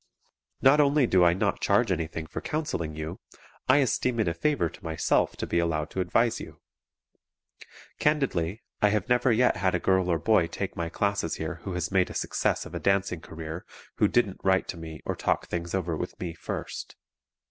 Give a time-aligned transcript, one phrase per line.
[0.63, 3.19] Not only do I not charge anything for counseling you,
[3.69, 6.59] I esteem it a favor to myself to be allowed to advise you.
[7.99, 11.73] Candidly, I have never yet had a girl or boy take my courses here who
[11.73, 13.63] has made a success of a dancing career
[13.97, 16.95] who didn't write to me or talk things over with me first.